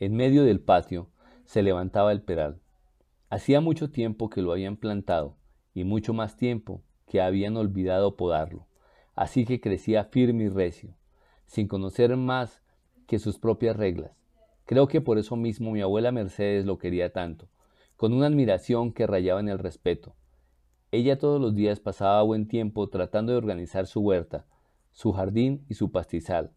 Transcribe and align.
En 0.00 0.16
medio 0.16 0.44
del 0.44 0.60
patio 0.60 1.10
se 1.44 1.62
levantaba 1.62 2.10
el 2.10 2.22
peral. 2.22 2.62
Hacía 3.28 3.60
mucho 3.60 3.90
tiempo 3.90 4.30
que 4.30 4.40
lo 4.40 4.52
habían 4.52 4.78
plantado 4.78 5.36
y 5.74 5.84
mucho 5.84 6.14
más 6.14 6.38
tiempo 6.38 6.82
que 7.06 7.20
habían 7.20 7.58
olvidado 7.58 8.16
podarlo, 8.16 8.66
así 9.14 9.44
que 9.44 9.60
crecía 9.60 10.04
firme 10.04 10.44
y 10.44 10.48
recio, 10.48 10.96
sin 11.44 11.68
conocer 11.68 12.16
más 12.16 12.62
que 13.06 13.18
sus 13.18 13.38
propias 13.38 13.76
reglas. 13.76 14.12
Creo 14.64 14.88
que 14.88 15.02
por 15.02 15.18
eso 15.18 15.36
mismo 15.36 15.70
mi 15.70 15.82
abuela 15.82 16.12
Mercedes 16.12 16.64
lo 16.64 16.78
quería 16.78 17.12
tanto, 17.12 17.50
con 17.96 18.14
una 18.14 18.28
admiración 18.28 18.94
que 18.94 19.06
rayaba 19.06 19.40
en 19.40 19.50
el 19.50 19.58
respeto. 19.58 20.16
Ella 20.92 21.18
todos 21.18 21.38
los 21.38 21.54
días 21.54 21.78
pasaba 21.78 22.22
buen 22.22 22.48
tiempo 22.48 22.88
tratando 22.88 23.32
de 23.32 23.38
organizar 23.38 23.86
su 23.86 24.00
huerta, 24.00 24.46
su 24.92 25.12
jardín 25.12 25.66
y 25.68 25.74
su 25.74 25.92
pastizal. 25.92 26.54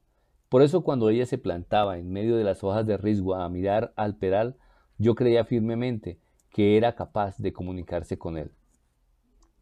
Por 0.54 0.62
eso 0.62 0.84
cuando 0.84 1.10
ella 1.10 1.26
se 1.26 1.40
plantaba 1.40 1.98
en 1.98 2.12
medio 2.12 2.38
de 2.38 2.44
las 2.44 2.64
hojas 2.64 2.86
de 2.86 2.96
risgua 2.96 3.44
a 3.44 3.50
mirar 3.50 3.92
al 3.96 4.18
peral, 4.18 4.56
yo 5.00 5.16
creía 5.16 5.46
firmemente 5.46 6.20
que 6.52 6.78
era 6.78 6.94
capaz 6.94 7.40
de 7.40 7.52
comunicarse 7.52 8.20
con 8.20 8.38
él. 8.38 8.52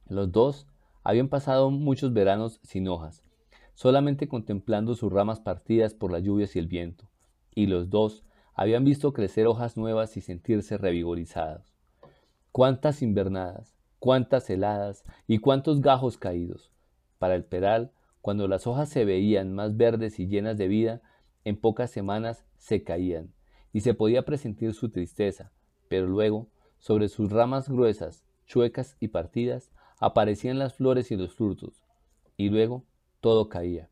Los 0.10 0.34
dos 0.34 0.68
habían 1.02 1.30
pasado 1.30 1.72
muchos 1.72 2.12
veranos 2.12 2.60
sin 2.64 2.90
hojas, 2.90 3.24
solamente 3.74 4.28
contemplando 4.28 4.94
sus 4.96 5.14
ramas 5.14 5.40
partidas 5.40 5.94
por 5.94 6.12
las 6.12 6.24
lluvias 6.24 6.58
y 6.58 6.60
el 6.60 6.68
viento, 6.68 7.06
y 7.56 7.68
los 7.68 7.90
dos 7.90 8.26
habían 8.54 8.84
visto 8.84 9.14
crecer 9.14 9.48
hojas 9.48 9.78
nuevas 9.78 10.18
y 10.18 10.20
sentirse 10.20 10.78
revigorizados. 10.78 11.74
Cuántas 12.52 13.02
invernadas, 13.02 13.78
cuántas 14.00 14.50
heladas 14.50 15.06
y 15.26 15.38
cuántos 15.38 15.80
gajos 15.80 16.18
caídos. 16.18 16.70
Para 17.18 17.36
el 17.36 17.46
peral, 17.46 17.94
cuando 18.22 18.48
las 18.48 18.68
hojas 18.68 18.90
se 18.90 19.06
veían 19.06 19.54
más 19.54 19.78
verdes 19.78 20.20
y 20.20 20.28
llenas 20.28 20.58
de 20.58 20.68
vida, 20.68 21.02
en 21.44 21.58
pocas 21.58 21.92
semanas 21.92 22.46
se 22.58 22.84
caían, 22.84 23.34
y 23.74 23.82
se 23.82 23.94
podía 23.94 24.24
presentir 24.24 24.74
su 24.74 24.90
tristeza, 24.90 25.52
pero 25.88 26.08
luego, 26.08 26.48
sobre 26.80 27.10
sus 27.10 27.32
ramas 27.32 27.70
gruesas, 27.70 28.24
chuecas 28.46 28.96
y 29.00 29.10
partidas, 29.10 29.72
aparecían 30.00 30.60
las 30.60 30.74
flores 30.76 31.12
y 31.12 31.16
los 31.16 31.34
frutos, 31.34 31.84
y 32.38 32.50
luego 32.50 32.86
todo 33.20 33.50
caía. 33.50 33.90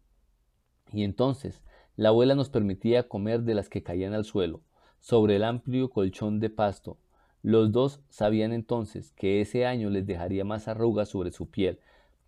Y 0.92 1.04
entonces 1.04 1.64
la 1.96 2.10
abuela 2.10 2.36
nos 2.36 2.50
permitía 2.50 3.08
comer 3.08 3.42
de 3.44 3.56
las 3.56 3.70
que 3.70 3.84
caían 3.84 4.14
al 4.14 4.26
suelo, 4.26 4.62
sobre 5.00 5.36
el 5.36 5.44
amplio 5.44 5.90
colchón 5.90 6.40
de 6.40 6.50
pasto. 6.50 6.98
Los 7.42 7.72
dos 7.72 8.02
sabían 8.10 8.54
entonces 8.54 9.12
que 9.14 9.42
ese 9.42 9.66
año 9.66 9.90
les 9.90 10.06
dejaría 10.06 10.44
más 10.44 10.68
arrugas 10.68 11.10
sobre 11.10 11.32
su 11.32 11.50
piel, 11.50 11.80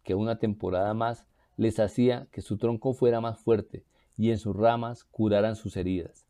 que 0.03 0.15
una 0.15 0.39
temporada 0.39 0.93
más 0.93 1.25
les 1.61 1.79
hacía 1.79 2.27
que 2.31 2.41
su 2.41 2.57
tronco 2.57 2.95
fuera 2.95 3.21
más 3.21 3.37
fuerte 3.37 3.83
y 4.17 4.31
en 4.31 4.39
sus 4.39 4.55
ramas 4.55 5.03
curaran 5.03 5.55
sus 5.55 5.77
heridas. 5.77 6.25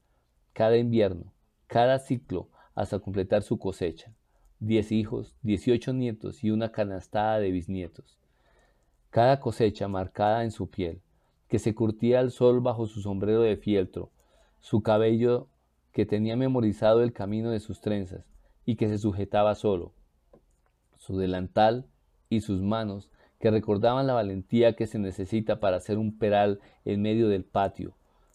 Cada 0.52 0.76
invierno, 0.76 1.32
cada 1.68 2.00
ciclo, 2.00 2.50
hasta 2.76 3.00
completar 3.00 3.42
su 3.42 3.58
cosecha 3.58 4.14
diez 4.60 4.92
hijos, 4.92 5.38
dieciocho 5.42 5.94
nietos 5.94 6.44
y 6.44 6.52
una 6.52 6.74
canastada 6.74 7.40
de 7.40 7.50
bisnietos. 7.50 8.20
Cada 9.10 9.40
cosecha 9.40 9.88
marcada 9.88 10.44
en 10.44 10.52
su 10.52 10.70
piel, 10.70 11.02
que 11.48 11.60
se 11.60 11.74
curtía 11.74 12.20
al 12.20 12.32
sol 12.32 12.60
bajo 12.60 12.86
su 12.86 13.02
sombrero 13.02 13.40
de 13.40 13.56
fieltro, 13.56 14.12
su 14.60 14.84
cabello 14.84 15.48
que 15.94 16.06
tenía 16.06 16.36
memorizado 16.36 17.04
el 17.04 17.14
camino 17.14 17.52
de 17.52 17.62
sus 17.62 17.80
trenzas 17.80 18.26
y 18.66 18.76
que 18.76 18.90
se 18.90 18.98
sujetaba 18.98 19.56
solo, 19.56 19.94
su 20.98 21.18
delantal 21.18 21.88
y 22.28 22.42
sus 22.42 22.62
manos 22.62 23.10
que 23.42 23.52
recordaban 23.52 24.06
la 24.08 24.14
valentía 24.14 24.76
que 24.76 24.86
se 24.86 25.00
necesita 25.00 25.60
para 25.60 25.78
hacer 25.78 25.98
un 25.98 26.18
peral 26.18 26.60
en 26.86 27.02
medio 27.02 27.28
del 27.28 27.44
patio, 27.44 27.94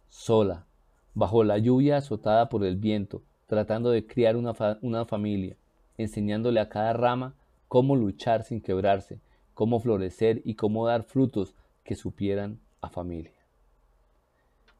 sola, 0.09 0.67
bajo 1.15 1.45
la 1.45 1.59
lluvia 1.59 1.99
azotada 1.99 2.49
por 2.49 2.65
el 2.65 2.77
viento, 2.77 3.23
tratando 3.47 3.91
de 3.91 4.05
criar 4.05 4.37
una, 4.37 4.53
una 4.83 5.07
familia, 5.07 5.57
enseñándole 5.97 6.59
a 6.59 6.69
cada 6.69 6.93
rama 6.93 7.34
cómo 7.69 7.95
luchar 7.95 8.43
sin 8.43 8.61
quebrarse, 8.61 9.21
cómo 9.55 9.78
florecer 9.78 10.43
y 10.45 10.55
cómo 10.55 10.87
dar 10.87 11.05
frutos 11.05 11.55
que 11.84 11.95
supieran 11.95 12.59
a 12.81 12.91
familia. 12.91 13.31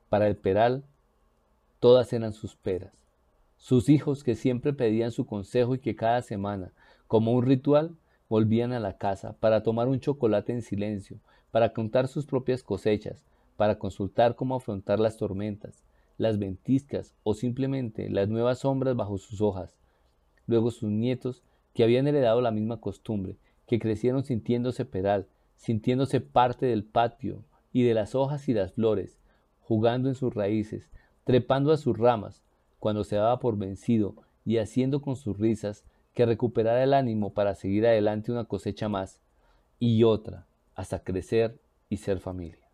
Para 0.09 0.27
el 0.27 0.37
peral, 0.37 0.83
todas 1.79 2.13
eran 2.13 2.33
sus 2.33 2.57
peras, 2.57 2.93
sus 3.59 3.89
hijos 3.89 4.25
que 4.25 4.35
siempre 4.35 4.73
pedían 4.73 5.13
su 5.13 5.25
consejo 5.25 5.77
y 5.77 5.79
que 5.79 5.95
cada 5.95 6.21
semana, 6.21 6.73
como 7.07 7.33
un 7.33 7.47
ritual, 7.47 7.95
volvían 8.29 8.73
a 8.73 8.81
la 8.81 8.97
casa 8.97 9.37
para 9.39 9.63
tomar 9.63 9.89
un 9.89 10.01
chocolate 10.01 10.53
en 10.53 10.63
silencio, 10.63 11.19
para 11.51 11.73
contar 11.73 12.09
sus 12.09 12.27
propias 12.27 12.63
cosechas, 12.63 13.25
para 13.57 13.79
consultar 13.79 14.37
cómo 14.37 14.57
afrontar 14.57 15.01
las 15.01 15.17
tormentas, 15.17 15.85
las 16.19 16.39
ventiscas 16.39 17.15
o 17.23 17.35
simplemente 17.35 18.11
las 18.11 18.29
nuevas 18.29 18.61
sombras 18.61 18.97
bajo 18.97 19.19
sus 19.19 19.41
hojas, 19.41 19.77
luego 20.47 20.71
sus 20.71 20.91
nietos, 20.91 21.43
que 21.75 21.85
habían 21.85 22.07
heredado 22.07 22.41
la 22.41 22.51
misma 22.51 22.81
costumbre, 22.81 23.37
que 23.67 23.79
crecieron 23.79 24.25
sintiéndose 24.25 24.85
peral, 24.85 25.27
sintiéndose 25.57 26.21
parte 26.21 26.67
del 26.67 26.85
patio 26.85 27.45
y 27.73 27.83
de 27.83 27.95
las 27.95 28.15
hojas 28.15 28.49
y 28.49 28.55
las 28.55 28.73
flores, 28.73 29.19
jugando 29.61 30.09
en 30.09 30.15
sus 30.15 30.35
raíces, 30.35 30.91
trepando 31.25 31.73
a 31.73 31.77
sus 31.77 31.99
ramas, 31.99 32.43
cuando 32.79 33.05
se 33.05 33.17
daba 33.17 33.41
por 33.41 33.59
vencido 33.59 34.15
y 34.45 34.59
haciendo 34.59 35.03
con 35.03 35.17
sus 35.17 35.39
risas 35.39 35.85
que 36.17 36.25
recuperara 36.25 36.83
el 36.83 36.95
ánimo 36.95 37.35
para 37.35 37.55
seguir 37.55 37.87
adelante 37.87 38.33
una 38.33 38.47
cosecha 38.47 38.89
más 38.89 39.21
y 39.79 40.03
otra, 40.03 40.47
hasta 40.75 41.05
crecer 41.05 41.61
y 41.91 41.99
ser 41.99 42.21
familia. 42.21 42.67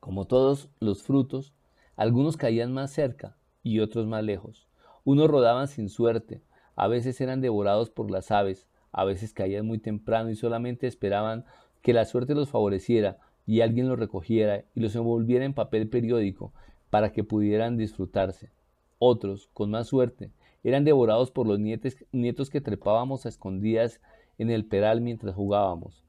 Como 0.00 0.26
todos 0.26 0.68
los 0.80 1.02
frutos, 1.02 1.54
algunos 1.96 2.36
caían 2.36 2.74
más 2.74 2.90
cerca 2.90 3.36
y 3.62 3.80
otros 3.80 4.06
más 4.06 4.22
lejos, 4.22 4.68
unos 5.02 5.30
rodaban 5.30 5.66
sin 5.66 5.88
suerte, 5.88 6.42
a 6.76 6.88
veces 6.88 7.18
eran 7.22 7.40
devorados 7.40 7.88
por 7.88 8.10
las 8.10 8.30
aves, 8.30 8.66
a 8.92 9.06
veces 9.06 9.32
caían 9.32 9.64
muy 9.64 9.78
temprano 9.78 10.28
y 10.28 10.36
solamente 10.36 10.86
esperaban 10.86 11.46
que 11.80 11.94
la 11.94 12.04
suerte 12.04 12.34
los 12.34 12.50
favoreciera 12.50 13.16
y 13.46 13.62
alguien 13.62 13.88
los 13.88 13.98
recogiera 13.98 14.62
y 14.74 14.80
los 14.80 14.94
envolviera 14.94 15.46
en 15.46 15.54
papel 15.54 15.88
periódico 15.88 16.52
para 16.90 17.12
que 17.12 17.24
pudieran 17.24 17.78
disfrutarse. 17.78 18.50
Otros, 18.98 19.48
con 19.54 19.70
más 19.70 19.86
suerte, 19.88 20.32
eran 20.62 20.84
devorados 20.84 21.30
por 21.30 21.46
los 21.46 21.58
nietos, 21.58 22.50
que 22.50 22.60
trepábamos 22.60 23.24
a 23.24 23.28
escondidas 23.28 24.00
en 24.38 24.50
el 24.50 24.64
peral 24.66 25.00
mientras 25.00 25.34
jugábamos. 25.34 26.04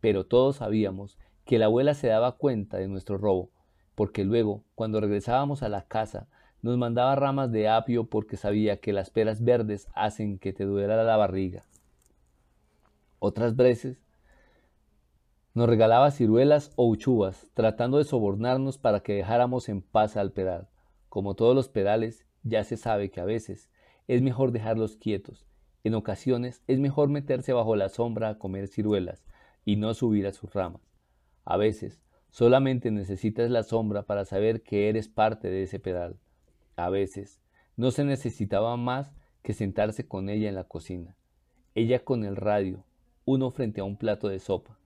Pero 0.00 0.26
todos 0.26 0.56
sabíamos 0.56 1.18
que 1.44 1.58
la 1.58 1.66
abuela 1.66 1.94
se 1.94 2.08
daba 2.08 2.36
cuenta 2.36 2.76
de 2.76 2.88
nuestro 2.88 3.18
robo, 3.18 3.50
porque 3.94 4.24
luego, 4.24 4.62
cuando 4.74 5.00
regresábamos 5.00 5.62
a 5.62 5.68
la 5.68 5.82
casa, 5.82 6.28
nos 6.62 6.76
mandaba 6.76 7.14
ramas 7.14 7.52
de 7.52 7.68
apio 7.68 8.04
porque 8.04 8.36
sabía 8.36 8.78
que 8.78 8.92
las 8.92 9.10
peras 9.10 9.42
verdes 9.42 9.88
hacen 9.94 10.38
que 10.38 10.52
te 10.52 10.64
duela 10.64 11.02
la 11.02 11.16
barriga. 11.16 11.64
Otras 13.18 13.56
veces 13.56 14.00
nos 15.54 15.68
regalaba 15.68 16.10
ciruelas 16.10 16.72
o 16.76 16.86
uchuvas, 16.86 17.46
tratando 17.54 17.98
de 17.98 18.04
sobornarnos 18.04 18.78
para 18.78 19.00
que 19.00 19.14
dejáramos 19.14 19.68
en 19.68 19.80
paz 19.80 20.16
al 20.16 20.32
peral. 20.32 20.68
Como 21.08 21.34
todos 21.34 21.54
los 21.54 21.68
perales, 21.68 22.26
ya 22.42 22.62
se 22.62 22.76
sabe 22.76 23.10
que 23.10 23.20
a 23.20 23.24
veces 23.24 23.70
es 24.08 24.22
mejor 24.22 24.52
dejarlos 24.52 24.96
quietos. 24.96 25.46
En 25.84 25.94
ocasiones 25.94 26.62
es 26.66 26.78
mejor 26.78 27.08
meterse 27.08 27.52
bajo 27.52 27.76
la 27.76 27.88
sombra 27.88 28.28
a 28.28 28.38
comer 28.38 28.68
ciruelas 28.68 29.24
y 29.64 29.76
no 29.76 29.94
subir 29.94 30.26
a 30.26 30.32
sus 30.32 30.52
ramas. 30.52 30.82
A 31.44 31.56
veces 31.56 32.00
solamente 32.30 32.90
necesitas 32.90 33.50
la 33.50 33.62
sombra 33.62 34.02
para 34.02 34.24
saber 34.24 34.62
que 34.62 34.88
eres 34.88 35.08
parte 35.08 35.48
de 35.48 35.62
ese 35.62 35.78
peral. 35.78 36.18
A 36.76 36.90
veces, 36.90 37.40
no 37.76 37.90
se 37.90 38.04
necesitaba 38.04 38.76
más 38.76 39.14
que 39.42 39.52
sentarse 39.52 40.06
con 40.08 40.28
ella 40.28 40.48
en 40.48 40.54
la 40.54 40.64
cocina, 40.64 41.16
ella 41.74 42.04
con 42.04 42.24
el 42.24 42.36
radio, 42.36 42.84
uno 43.24 43.50
frente 43.50 43.80
a 43.80 43.84
un 43.84 43.96
plato 43.96 44.28
de 44.28 44.38
sopa. 44.38 44.78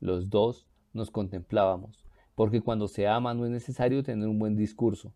Los 0.00 0.30
dos 0.30 0.66
nos 0.92 1.10
contemplábamos, 1.10 2.04
porque 2.34 2.60
cuando 2.60 2.88
se 2.88 3.08
ama 3.08 3.34
no 3.34 3.44
es 3.44 3.50
necesario 3.50 4.02
tener 4.02 4.28
un 4.28 4.38
buen 4.38 4.56
discurso. 4.56 5.12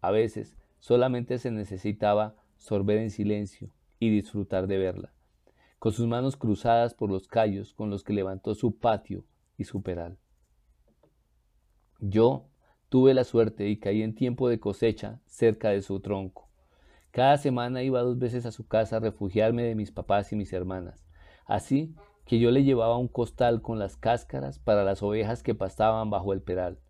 A 0.00 0.10
veces 0.10 0.56
solamente 0.78 1.38
se 1.38 1.50
necesitaba 1.50 2.34
sorber 2.60 2.98
en 2.98 3.10
silencio 3.10 3.70
y 3.98 4.10
disfrutar 4.10 4.68
de 4.68 4.78
verla, 4.78 5.12
con 5.80 5.90
sus 5.90 6.06
manos 6.06 6.36
cruzadas 6.36 6.94
por 6.94 7.10
los 7.10 7.26
callos 7.26 7.74
con 7.74 7.90
los 7.90 8.04
que 8.04 8.12
levantó 8.12 8.54
su 8.54 8.78
patio 8.78 9.24
y 9.58 9.64
su 9.64 9.82
peral. 9.82 10.16
Yo 11.98 12.50
Tuve 12.90 13.14
la 13.14 13.22
suerte 13.22 13.68
y 13.68 13.76
caí 13.76 14.02
en 14.02 14.16
tiempo 14.16 14.48
de 14.48 14.58
cosecha 14.58 15.20
cerca 15.24 15.68
de 15.68 15.80
su 15.80 16.00
tronco. 16.00 16.48
Cada 17.12 17.36
semana 17.36 17.84
iba 17.84 18.02
dos 18.02 18.18
veces 18.18 18.46
a 18.46 18.50
su 18.50 18.66
casa 18.66 18.96
a 18.96 19.00
refugiarme 19.00 19.62
de 19.62 19.76
mis 19.76 19.92
papás 19.92 20.32
y 20.32 20.36
mis 20.36 20.52
hermanas. 20.52 21.06
Así 21.46 21.94
que 22.26 22.40
yo 22.40 22.50
le 22.50 22.64
llevaba 22.64 22.98
un 22.98 23.06
costal 23.06 23.62
con 23.62 23.78
las 23.78 23.96
cáscaras 23.96 24.58
para 24.58 24.82
las 24.82 25.04
ovejas 25.04 25.44
que 25.44 25.54
pastaban 25.54 26.10
bajo 26.10 26.32
el 26.32 26.42
peral. 26.42 26.80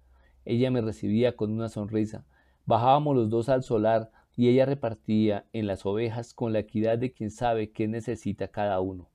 Ella 0.46 0.70
me 0.70 0.80
recibía 0.80 1.36
con 1.36 1.52
una 1.52 1.68
sonrisa. 1.68 2.24
Bajábamos 2.64 3.14
los 3.14 3.28
dos 3.28 3.50
al 3.50 3.62
solar 3.62 4.10
y 4.40 4.48
ella 4.48 4.64
repartía 4.64 5.44
en 5.52 5.66
las 5.66 5.84
ovejas 5.84 6.32
con 6.32 6.54
la 6.54 6.60
equidad 6.60 6.96
de 6.96 7.12
quien 7.12 7.30
sabe 7.30 7.72
qué 7.72 7.86
necesita 7.88 8.48
cada 8.48 8.80
uno. 8.80 9.10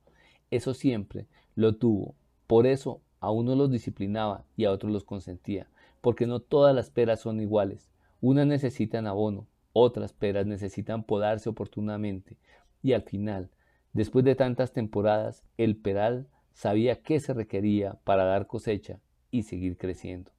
Eso 0.52 0.76
siempre 0.76 1.26
lo 1.56 1.78
tuvo. 1.78 2.14
Por 2.46 2.68
eso 2.68 3.02
a 3.20 3.32
uno 3.32 3.56
los 3.56 3.72
disciplinaba 3.72 4.46
y 4.56 4.66
a 4.66 4.72
otros 4.72 4.92
los 4.92 5.04
consentía 5.04 5.68
porque 6.02 6.28
no 6.28 6.42
todas 6.42 6.76
las 6.76 6.92
peras 6.92 7.22
son 7.22 7.42
iguales. 7.42 7.90
Unas 8.22 8.46
necesitan 8.46 9.08
abono 9.08 9.48
otras 9.74 10.14
peras 10.14 10.46
necesitan 10.46 11.04
podarse 11.04 11.50
oportunamente 11.50 12.38
y 12.84 12.94
al 12.94 13.02
final, 13.02 13.50
después 13.94 14.24
de 14.26 14.36
tantas 14.36 14.74
temporadas, 14.74 15.44
el 15.58 15.76
peral 15.76 16.28
sabía 16.54 17.02
qué 17.02 17.20
se 17.20 17.34
requería 17.34 17.96
para 18.04 18.26
dar 18.26 18.46
cosecha 18.46 19.00
y 19.32 19.42
seguir 19.42 19.76
creciendo. 19.76 20.34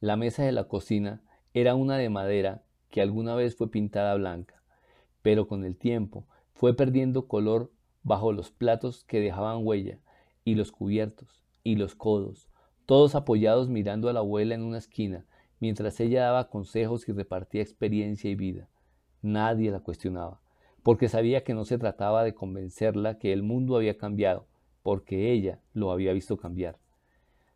La 0.00 0.16
mesa 0.16 0.42
de 0.42 0.50
la 0.50 0.64
cocina 0.64 1.22
era 1.54 1.76
una 1.76 1.96
de 1.96 2.10
madera 2.10 2.64
que 2.90 3.00
alguna 3.00 3.36
vez 3.36 3.54
fue 3.54 3.70
pintada 3.70 4.16
blanca, 4.16 4.60
pero 5.22 5.46
con 5.46 5.64
el 5.64 5.76
tiempo 5.76 6.26
fue 6.52 6.74
perdiendo 6.74 7.28
color 7.28 7.70
bajo 8.02 8.32
los 8.32 8.50
platos 8.50 9.04
que 9.04 9.20
dejaban 9.20 9.64
huella, 9.64 10.00
y 10.44 10.56
los 10.56 10.72
cubiertos, 10.72 11.44
y 11.62 11.76
los 11.76 11.94
codos, 11.94 12.50
todos 12.86 13.14
apoyados 13.14 13.68
mirando 13.68 14.08
a 14.08 14.12
la 14.12 14.18
abuela 14.18 14.56
en 14.56 14.62
una 14.62 14.78
esquina, 14.78 15.26
mientras 15.60 15.98
ella 16.00 16.24
daba 16.24 16.50
consejos 16.50 17.08
y 17.08 17.12
repartía 17.12 17.62
experiencia 17.62 18.30
y 18.30 18.34
vida. 18.34 18.68
Nadie 19.22 19.70
la 19.70 19.80
cuestionaba, 19.80 20.40
porque 20.82 21.08
sabía 21.08 21.44
que 21.44 21.54
no 21.54 21.64
se 21.64 21.78
trataba 21.78 22.24
de 22.24 22.34
convencerla 22.34 23.18
que 23.18 23.32
el 23.32 23.44
mundo 23.44 23.76
había 23.76 23.96
cambiado, 23.96 24.46
porque 24.82 25.32
ella 25.32 25.60
lo 25.72 25.92
había 25.92 26.12
visto 26.12 26.36
cambiar. 26.36 26.78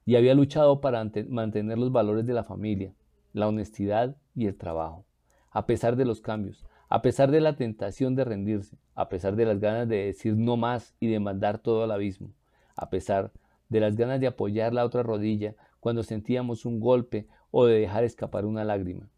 Y 0.07 0.15
había 0.15 0.35
luchado 0.35 0.81
para 0.81 1.05
mantener 1.29 1.77
los 1.77 1.93
valores 1.93 2.25
de 2.27 2.33
la 2.33 2.45
familia, 2.45 2.95
la 3.39 3.49
honestidad 3.49 4.17
y 4.35 4.47
el 4.47 4.57
trabajo, 4.57 5.05
a 5.51 5.67
pesar 5.67 5.97
de 5.97 6.05
los 6.05 6.21
cambios, 6.21 6.65
a 6.89 7.03
pesar 7.03 7.31
de 7.31 7.41
la 7.41 7.57
tentación 7.57 8.15
de 8.15 8.25
rendirse, 8.25 8.77
a 8.95 9.09
pesar 9.09 9.37
de 9.37 9.45
las 9.45 9.61
ganas 9.61 9.89
de 9.89 10.07
decir 10.07 10.37
no 10.37 10.57
más 10.57 10.95
y 11.01 11.09
de 11.09 11.21
mandar 11.21 11.59
todo 11.59 11.85
al 11.85 11.91
abismo, 11.91 12.33
a 12.77 12.91
pesar 12.91 13.33
de 13.69 13.81
las 13.81 13.97
ganas 13.97 14.21
de 14.21 14.27
apoyar 14.27 14.73
la 14.73 14.85
otra 14.85 15.03
rodilla 15.03 15.55
cuando 15.81 16.03
sentíamos 16.03 16.65
un 16.65 16.81
golpe 16.81 17.27
o 17.51 17.67
de 17.67 17.79
dejar 17.79 18.05
escapar 18.05 18.47
una 18.47 18.65
lágrima. 18.65 19.09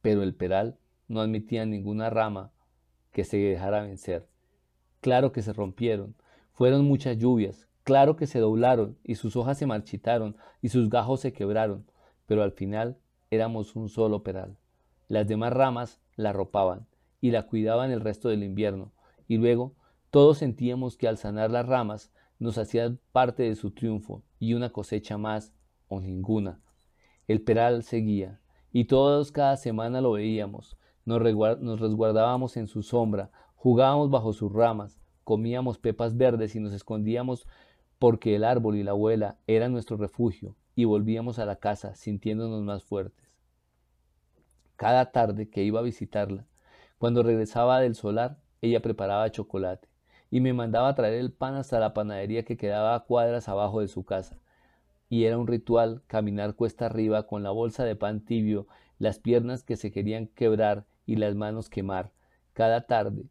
Pero 0.00 0.22
el 0.22 0.34
peral 0.34 0.78
no 1.08 1.20
admitía 1.20 1.66
ninguna 1.66 2.10
rama 2.10 2.50
que 3.12 3.24
se 3.24 3.36
dejara 3.36 3.82
vencer. 3.82 4.26
Claro 5.00 5.32
que 5.32 5.42
se 5.42 5.52
rompieron, 5.52 6.14
fueron 6.52 6.84
muchas 6.84 7.18
lluvias, 7.18 7.68
claro 7.84 8.16
que 8.16 8.26
se 8.26 8.38
doblaron 8.38 8.96
y 9.04 9.16
sus 9.16 9.36
hojas 9.36 9.58
se 9.58 9.66
marchitaron 9.66 10.36
y 10.62 10.70
sus 10.70 10.88
gajos 10.88 11.20
se 11.20 11.32
quebraron, 11.32 11.84
pero 12.26 12.42
al 12.42 12.52
final 12.52 12.96
éramos 13.34 13.76
un 13.76 13.88
solo 13.88 14.22
peral. 14.22 14.56
Las 15.08 15.26
demás 15.26 15.52
ramas 15.52 16.00
la 16.16 16.30
arropaban 16.30 16.86
y 17.20 17.30
la 17.30 17.46
cuidaban 17.46 17.90
el 17.90 18.00
resto 18.00 18.28
del 18.28 18.42
invierno, 18.42 18.92
y 19.28 19.36
luego 19.38 19.74
todos 20.10 20.38
sentíamos 20.38 20.96
que 20.96 21.08
al 21.08 21.18
sanar 21.18 21.50
las 21.50 21.66
ramas 21.66 22.12
nos 22.38 22.58
hacía 22.58 22.96
parte 23.12 23.42
de 23.42 23.54
su 23.56 23.70
triunfo 23.70 24.22
y 24.38 24.54
una 24.54 24.70
cosecha 24.70 25.18
más 25.18 25.52
o 25.88 26.00
ninguna. 26.00 26.60
El 27.26 27.42
peral 27.42 27.82
seguía, 27.82 28.40
y 28.72 28.84
todos 28.84 29.32
cada 29.32 29.56
semana 29.56 30.00
lo 30.00 30.12
veíamos, 30.12 30.76
nos, 31.04 31.22
nos 31.60 31.80
resguardábamos 31.80 32.56
en 32.56 32.66
su 32.66 32.82
sombra, 32.82 33.30
jugábamos 33.54 34.10
bajo 34.10 34.32
sus 34.32 34.52
ramas, 34.52 35.00
comíamos 35.24 35.78
pepas 35.78 36.16
verdes 36.16 36.54
y 36.54 36.60
nos 36.60 36.72
escondíamos 36.72 37.46
porque 37.98 38.36
el 38.36 38.44
árbol 38.44 38.76
y 38.76 38.82
la 38.82 38.90
abuela 38.90 39.38
eran 39.46 39.72
nuestro 39.72 39.96
refugio, 39.96 40.56
y 40.74 40.84
volvíamos 40.84 41.38
a 41.38 41.46
la 41.46 41.56
casa 41.56 41.94
sintiéndonos 41.94 42.62
más 42.62 42.84
fuertes. 42.84 43.23
Cada 44.76 45.12
tarde 45.12 45.48
que 45.48 45.62
iba 45.62 45.80
a 45.80 45.84
visitarla, 45.84 46.46
cuando 46.98 47.22
regresaba 47.22 47.80
del 47.80 47.94
solar, 47.94 48.38
ella 48.60 48.80
preparaba 48.80 49.30
chocolate 49.30 49.88
y 50.30 50.40
me 50.40 50.52
mandaba 50.52 50.88
a 50.88 50.94
traer 50.94 51.14
el 51.14 51.30
pan 51.32 51.54
hasta 51.54 51.78
la 51.78 51.94
panadería 51.94 52.44
que 52.44 52.56
quedaba 52.56 52.94
a 52.94 53.04
cuadras 53.04 53.48
abajo 53.48 53.80
de 53.80 53.88
su 53.88 54.04
casa. 54.04 54.36
Y 55.08 55.24
era 55.24 55.38
un 55.38 55.46
ritual 55.46 56.02
caminar 56.08 56.56
cuesta 56.56 56.86
arriba 56.86 57.26
con 57.28 57.42
la 57.42 57.50
bolsa 57.50 57.84
de 57.84 57.94
pan 57.94 58.24
tibio, 58.24 58.66
las 58.98 59.20
piernas 59.20 59.62
que 59.62 59.76
se 59.76 59.92
querían 59.92 60.26
quebrar 60.26 60.86
y 61.06 61.16
las 61.16 61.36
manos 61.36 61.68
quemar, 61.68 62.10
cada 62.52 62.86
tarde, 62.86 63.26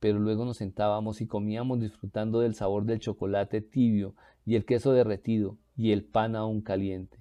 pero 0.00 0.18
luego 0.18 0.44
nos 0.44 0.56
sentábamos 0.56 1.20
y 1.20 1.26
comíamos 1.26 1.80
disfrutando 1.80 2.40
del 2.40 2.54
sabor 2.54 2.84
del 2.84 3.00
chocolate 3.00 3.60
tibio 3.60 4.14
y 4.46 4.54
el 4.54 4.64
queso 4.64 4.92
derretido 4.92 5.58
y 5.76 5.92
el 5.92 6.04
pan 6.04 6.36
aún 6.36 6.62
caliente. 6.62 7.18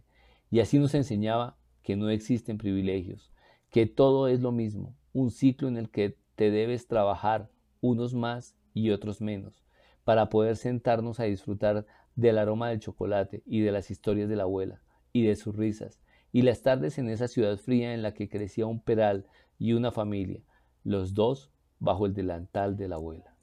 Y 0.51 0.59
así 0.61 0.79
nos 0.79 0.93
enseñaba 0.93 1.57
que 1.83 1.95
no 1.95 2.09
existen 2.09 2.57
privilegios, 2.57 3.31
que 3.69 3.85
todo 3.85 4.27
es 4.27 4.39
lo 4.39 4.51
mismo, 4.51 4.95
un 5.13 5.31
ciclo 5.31 5.67
en 5.67 5.77
el 5.77 5.89
que 5.89 6.17
te 6.35 6.51
debes 6.51 6.87
trabajar, 6.87 7.49
unos 7.81 8.13
más 8.13 8.55
y 8.73 8.91
otros 8.91 9.21
menos, 9.21 9.63
para 10.03 10.29
poder 10.29 10.57
sentarnos 10.57 11.19
a 11.19 11.23
disfrutar 11.23 11.85
del 12.15 12.37
aroma 12.37 12.69
del 12.69 12.79
chocolate 12.79 13.43
y 13.45 13.61
de 13.61 13.71
las 13.71 13.91
historias 13.91 14.29
de 14.29 14.35
la 14.35 14.43
abuela 14.43 14.81
y 15.13 15.23
de 15.25 15.35
sus 15.35 15.55
risas, 15.55 16.01
y 16.31 16.41
las 16.41 16.61
tardes 16.61 16.97
en 16.97 17.09
esa 17.09 17.27
ciudad 17.27 17.57
fría 17.57 17.93
en 17.93 18.01
la 18.01 18.13
que 18.13 18.29
crecía 18.29 18.65
un 18.65 18.81
peral 18.81 19.25
y 19.57 19.73
una 19.73 19.91
familia, 19.91 20.41
los 20.83 21.13
dos 21.13 21.51
bajo 21.79 22.05
el 22.05 22.13
delantal 22.13 22.75
de 22.75 22.87
la 22.87 22.95
abuela. 22.95 23.35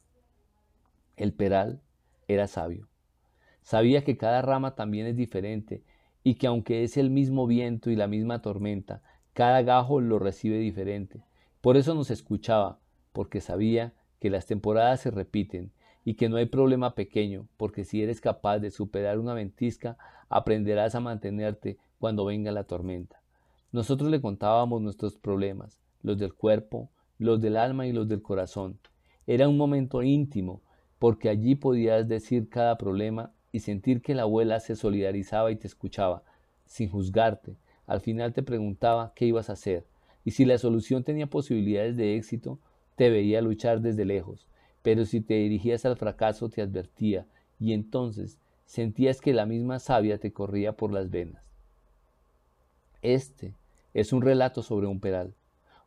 El 1.16 1.32
peral 1.32 1.82
era 2.28 2.46
sabio. 2.46 2.88
Sabía 3.62 4.02
que 4.04 4.16
cada 4.16 4.42
rama 4.42 4.74
también 4.74 5.06
es 5.06 5.16
diferente 5.16 5.84
y 6.24 6.34
que 6.34 6.46
aunque 6.46 6.82
es 6.82 6.96
el 6.96 7.10
mismo 7.10 7.46
viento 7.46 7.90
y 7.90 7.96
la 7.96 8.08
misma 8.08 8.42
tormenta, 8.42 9.02
cada 9.32 9.62
gajo 9.62 10.00
lo 10.00 10.18
recibe 10.18 10.58
diferente. 10.58 11.24
Por 11.60 11.76
eso 11.76 11.94
nos 11.94 12.10
escuchaba, 12.10 12.78
porque 13.12 13.40
sabía 13.40 13.94
que 14.20 14.30
las 14.30 14.46
temporadas 14.46 15.00
se 15.00 15.10
repiten 15.10 15.72
y 16.04 16.14
que 16.14 16.28
no 16.28 16.36
hay 16.36 16.46
problema 16.46 16.94
pequeño, 16.94 17.46
porque 17.56 17.84
si 17.84 18.02
eres 18.02 18.20
capaz 18.20 18.58
de 18.58 18.70
superar 18.70 19.18
una 19.18 19.34
ventisca, 19.34 19.96
aprenderás 20.28 20.94
a 20.94 21.00
mantenerte 21.00 21.78
cuando 21.98 22.24
venga 22.24 22.50
la 22.52 22.64
tormenta. 22.64 23.22
Nosotros 23.70 24.10
le 24.10 24.20
contábamos 24.20 24.82
nuestros 24.82 25.16
problemas, 25.16 25.80
los 26.02 26.18
del 26.18 26.34
cuerpo, 26.34 26.90
los 27.18 27.40
del 27.40 27.56
alma 27.56 27.86
y 27.86 27.92
los 27.92 28.08
del 28.08 28.22
corazón. 28.22 28.78
Era 29.26 29.48
un 29.48 29.56
momento 29.56 30.02
íntimo, 30.02 30.62
porque 30.98 31.28
allí 31.28 31.54
podías 31.54 32.08
decir 32.08 32.48
cada 32.48 32.76
problema 32.76 33.32
y 33.50 33.60
sentir 33.60 34.02
que 34.02 34.14
la 34.14 34.22
abuela 34.22 34.60
se 34.60 34.76
solidarizaba 34.76 35.52
y 35.52 35.56
te 35.56 35.68
escuchaba, 35.68 36.22
sin 36.64 36.90
juzgarte. 36.90 37.56
Al 37.86 38.00
final 38.00 38.32
te 38.32 38.42
preguntaba 38.42 39.12
qué 39.14 39.26
ibas 39.26 39.50
a 39.50 39.54
hacer, 39.54 39.86
y 40.24 40.32
si 40.32 40.44
la 40.44 40.58
solución 40.58 41.04
tenía 41.04 41.26
posibilidades 41.26 41.96
de 41.96 42.16
éxito, 42.16 42.58
te 42.96 43.10
veía 43.10 43.42
luchar 43.42 43.80
desde 43.80 44.04
lejos, 44.04 44.46
pero 44.82 45.04
si 45.04 45.20
te 45.20 45.34
dirigías 45.34 45.84
al 45.84 45.96
fracaso 45.96 46.48
te 46.48 46.62
advertía, 46.62 47.26
y 47.58 47.72
entonces 47.72 48.38
sentías 48.64 49.20
que 49.20 49.32
la 49.32 49.46
misma 49.46 49.78
savia 49.78 50.18
te 50.18 50.32
corría 50.32 50.72
por 50.76 50.92
las 50.92 51.10
venas. 51.10 51.44
Este 53.02 53.54
es 53.94 54.12
un 54.12 54.22
relato 54.22 54.62
sobre 54.62 54.86
un 54.86 55.00
peral, 55.00 55.34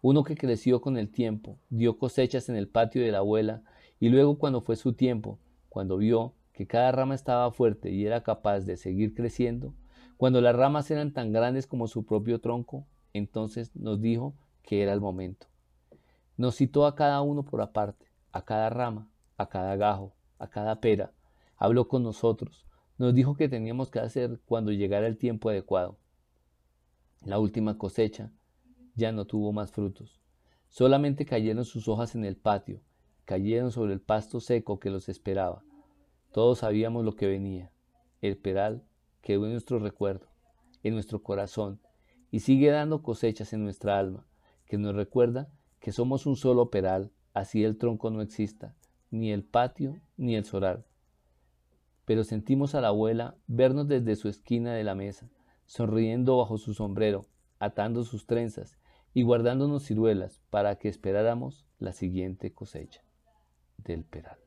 uno 0.02 0.24
que 0.24 0.36
creció 0.36 0.82
con 0.82 0.98
el 0.98 1.10
tiempo, 1.10 1.58
dio 1.70 1.98
cosechas 1.98 2.50
en 2.50 2.56
el 2.56 2.68
patio 2.68 3.02
de 3.02 3.12
la 3.12 3.20
abuela, 3.20 3.64
y 4.00 4.10
luego 4.10 4.38
cuando 4.38 4.62
fue 4.62 4.75
su 4.75 4.94
tiempo, 4.94 5.40
cuando 5.70 5.98
vio 5.98 6.34
que 6.54 6.68
cada 6.68 6.92
rama 6.92 7.16
estaba 7.16 7.52
fuerte 7.52 7.92
y 7.92 8.06
era 8.06 8.22
capaz 8.22 8.62
de 8.62 8.78
seguir 8.78 9.14
creciendo, 9.14 9.74
cuando 10.17 10.41
las 10.41 10.55
ramas 10.55 10.89
eran 10.91 11.12
tan 11.12 11.31
grandes 11.31 11.67
como 11.67 11.88
su 11.88 12.05
propio 12.05 12.39
tronco, 12.39 12.86
entonces 13.13 13.75
nos 13.75 14.01
dijo 14.01 14.36
que 14.63 14.81
era 14.81 14.93
el 14.93 15.01
momento. 15.01 15.48
Nos 16.38 16.55
citó 16.55 16.86
a 16.86 16.95
cada 16.95 17.22
uno 17.22 17.43
por 17.43 17.62
aparte, 17.62 18.07
a 18.31 18.43
cada 18.43 18.69
rama, 18.69 19.10
a 19.38 19.48
cada 19.48 19.75
gajo, 19.75 20.13
a 20.38 20.48
cada 20.48 20.79
pera. 20.79 21.13
Habló 21.57 21.88
con 21.88 22.03
nosotros, 22.03 22.65
nos 22.98 23.13
dijo 23.13 23.36
que 23.36 23.50
teníamos 23.50 23.89
que 23.89 24.00
hacer 24.00 24.39
cuando 24.45 24.72
llegara 24.72 25.07
el 25.07 25.17
tiempo 25.17 25.50
adecuado. 25.50 25.98
La 27.22 27.39
última 27.39 27.77
cosecha 27.77 28.31
ya 28.95 29.12
no 29.12 29.25
tuvo 29.25 29.51
más 29.51 29.72
frutos. 29.72 30.22
Solamente 30.69 31.25
cayeron 31.25 31.65
sus 31.65 31.88
hojas 31.88 32.15
en 32.15 32.25
el 32.25 32.38
patio, 32.38 32.81
cayeron 33.25 33.72
sobre 33.72 33.93
el 33.93 34.01
pasto 34.01 34.39
seco 34.39 34.79
que 34.79 34.89
los 34.89 35.10
esperaba. 35.10 35.63
Todos 36.31 36.60
sabíamos 36.60 37.03
lo 37.05 37.15
que 37.15 37.27
venía. 37.27 37.72
El 38.22 38.38
peral 38.38 38.84
quedó 39.25 39.46
en 39.46 39.53
nuestro 39.53 39.79
recuerdo, 39.79 40.27
en 40.84 40.94
nuestro 40.94 41.24
corazón, 41.24 41.82
y 42.29 42.41
sigue 42.41 42.70
dando 42.70 43.01
cosechas 43.01 43.53
en 43.53 43.63
nuestra 43.63 43.98
alma, 43.98 44.27
que 44.67 44.77
nos 44.77 44.96
recuerda 44.96 45.50
que 45.79 45.91
somos 45.91 46.27
un 46.27 46.36
solo 46.36 46.70
peral, 46.70 47.12
así 47.34 47.63
el 47.63 47.77
tronco 47.77 48.12
no 48.12 48.22
exista, 48.22 48.75
ni 49.10 49.32
el 49.32 49.44
patio 49.44 50.00
ni 50.15 50.36
el 50.36 50.46
solar. 50.46 50.86
Pero 52.05 52.24
sentimos 52.24 52.75
a 52.75 52.82
la 52.82 52.89
abuela 52.89 53.36
vernos 53.48 53.88
desde 53.88 54.15
su 54.15 54.29
esquina 54.29 54.75
de 54.75 54.84
la 54.84 54.94
mesa, 54.94 55.27
sonriendo 55.65 56.38
bajo 56.38 56.60
su 56.60 56.75
sombrero, 56.75 57.25
atando 57.58 58.03
sus 58.03 58.27
trenzas 58.27 58.77
y 59.15 59.24
guardándonos 59.24 59.86
ciruelas 59.86 60.44
para 60.51 60.75
que 60.75 60.88
esperáramos 60.88 61.65
la 61.79 61.94
siguiente 61.94 62.53
cosecha 62.53 63.01
del 63.77 64.03
peral. 64.03 64.45